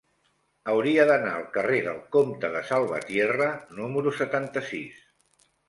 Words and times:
Hauria 0.71 1.03
d'anar 1.11 1.33
al 1.41 1.45
carrer 1.57 1.83
del 1.89 1.99
Comte 2.17 2.51
de 2.57 2.65
Salvatierra 2.71 3.53
número 3.83 4.17
setanta-sis. 4.25 5.09